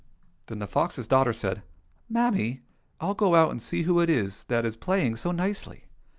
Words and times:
"Then 0.47 0.57
the 0.57 0.65
fox's 0.65 1.07
daughter 1.07 1.31
said," 1.31 1.61
Mammy, 2.09 2.61
I'll 2.99 3.13
go 3.13 3.35
out 3.35 3.51
and 3.51 3.61
see 3.61 3.83
who 3.83 3.99
it 3.99 4.09
is 4.09 4.45
that 4.45 4.65
is 4.65 4.75
playing 4.75 5.15
so 5.17 5.31
nicely 5.31 5.83